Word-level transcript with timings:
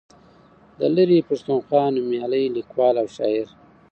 د 0.79 0.81
لرې 0.95 1.19
پښتونخوا 1.29 1.83
نومیالی 1.95 2.43
لیکوال 2.57 2.95
او 3.01 3.07
شاعر 3.15 3.47